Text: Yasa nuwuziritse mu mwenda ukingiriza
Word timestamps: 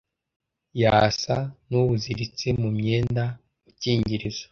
Yasa 0.81 1.37
nuwuziritse 1.69 2.47
mu 2.59 2.69
mwenda 2.77 3.23
ukingiriza 3.69 4.45